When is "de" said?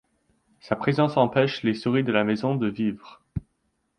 2.03-2.11, 2.55-2.65